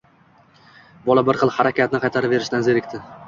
[1.09, 3.05] Bola bir xil harakatni qaytaraverishdan zerikdi